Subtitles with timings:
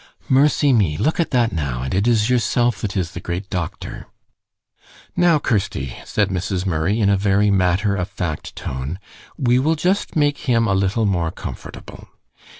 [0.29, 0.97] "Mercy me!
[0.97, 4.07] Look at that now; and it is yourself that is the great doctor!"
[5.15, 6.65] "Now, Kirsty," said Mrs.
[6.65, 8.97] Murray, in a very matter of fact tone,
[9.37, 12.07] "we will just make him a little more comfortable."